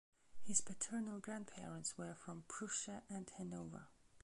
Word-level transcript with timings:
His 0.41 0.61
paternal 0.61 1.19
grandparents 1.19 1.95
were 1.95 2.15
from 2.15 2.45
Prussia 2.47 3.03
and 3.07 3.29
Hanover. 3.37 3.85